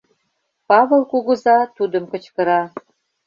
[0.67, 2.61] —Павыл кугыза тудым кычкыра.